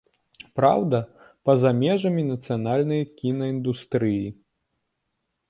Праўда, 0.59 1.01
па-за 1.49 1.73
межамі 1.81 2.23
нацыянальнай 2.31 3.01
кінаіндустрыі. 3.21 4.27